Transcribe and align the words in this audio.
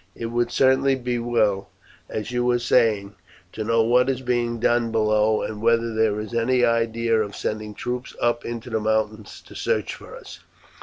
It 0.15 0.25
would 0.31 0.49
certainly 0.51 0.95
be 0.95 1.19
well, 1.19 1.69
as 2.09 2.31
you 2.31 2.43
were 2.43 2.57
saying, 2.57 3.13
to 3.51 3.63
know 3.63 3.83
what 3.83 4.09
is 4.09 4.21
being 4.21 4.59
done 4.59 4.91
below, 4.91 5.43
and 5.43 5.61
whether 5.61 5.93
there 5.93 6.19
is 6.19 6.33
any 6.33 6.65
idea 6.65 7.19
of 7.21 7.35
sending 7.35 7.75
troops 7.75 8.15
up 8.19 8.43
into 8.43 8.71
the 8.71 8.79
mountains 8.79 9.41
to 9.45 9.53
search 9.53 9.93
for 9.93 10.15
us. 10.15 10.39